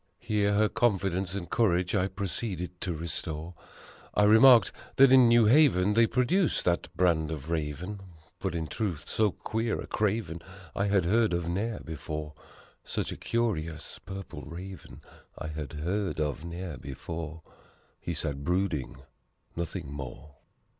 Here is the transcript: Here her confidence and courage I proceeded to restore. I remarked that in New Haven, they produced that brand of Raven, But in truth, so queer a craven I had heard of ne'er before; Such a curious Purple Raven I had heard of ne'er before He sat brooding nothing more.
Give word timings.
Here 0.17 0.55
her 0.55 0.67
confidence 0.67 1.35
and 1.35 1.47
courage 1.47 1.93
I 1.93 2.07
proceeded 2.07 2.81
to 2.81 2.95
restore. 2.95 3.53
I 4.15 4.23
remarked 4.23 4.71
that 4.95 5.11
in 5.11 5.27
New 5.27 5.45
Haven, 5.45 5.93
they 5.93 6.07
produced 6.07 6.65
that 6.65 6.87
brand 6.97 7.29
of 7.29 7.51
Raven, 7.51 7.99
But 8.39 8.55
in 8.55 8.65
truth, 8.65 9.07
so 9.07 9.29
queer 9.29 9.79
a 9.79 9.85
craven 9.85 10.41
I 10.75 10.87
had 10.87 11.05
heard 11.05 11.33
of 11.33 11.47
ne'er 11.47 11.81
before; 11.83 12.33
Such 12.83 13.11
a 13.11 13.15
curious 13.15 13.99
Purple 13.99 14.41
Raven 14.41 15.01
I 15.37 15.49
had 15.49 15.73
heard 15.73 16.19
of 16.19 16.43
ne'er 16.43 16.77
before 16.77 17.43
He 17.99 18.15
sat 18.15 18.43
brooding 18.43 19.03
nothing 19.55 19.91
more. 19.91 20.37